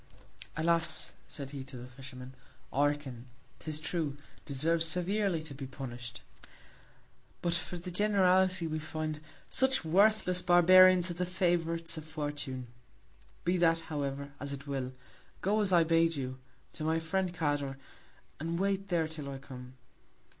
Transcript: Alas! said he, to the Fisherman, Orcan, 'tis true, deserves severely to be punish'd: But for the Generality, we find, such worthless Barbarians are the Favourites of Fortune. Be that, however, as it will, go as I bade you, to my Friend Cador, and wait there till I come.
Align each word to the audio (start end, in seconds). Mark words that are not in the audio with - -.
Alas! 0.57 1.11
said 1.27 1.51
he, 1.51 1.63
to 1.63 1.77
the 1.77 1.85
Fisherman, 1.85 2.33
Orcan, 2.73 3.25
'tis 3.59 3.79
true, 3.79 4.17
deserves 4.45 4.83
severely 4.83 5.43
to 5.43 5.53
be 5.53 5.67
punish'd: 5.67 6.21
But 7.43 7.53
for 7.53 7.77
the 7.77 7.91
Generality, 7.91 8.65
we 8.65 8.79
find, 8.79 9.19
such 9.51 9.85
worthless 9.85 10.41
Barbarians 10.41 11.11
are 11.11 11.13
the 11.13 11.23
Favourites 11.23 11.97
of 11.99 12.05
Fortune. 12.05 12.65
Be 13.43 13.57
that, 13.57 13.81
however, 13.91 14.31
as 14.39 14.53
it 14.53 14.65
will, 14.65 14.93
go 15.41 15.61
as 15.61 15.71
I 15.71 15.83
bade 15.83 16.15
you, 16.15 16.39
to 16.73 16.83
my 16.83 16.97
Friend 16.99 17.31
Cador, 17.31 17.77
and 18.39 18.57
wait 18.59 18.87
there 18.87 19.07
till 19.07 19.29
I 19.29 19.37
come. 19.37 19.75